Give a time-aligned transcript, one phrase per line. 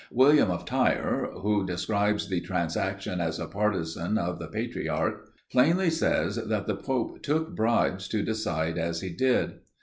[0.09, 6.37] William of Tyre, who describes the transaction as a partisan of the patriarch, plainly says
[6.37, 9.59] that the pope took bribes to decide as he did.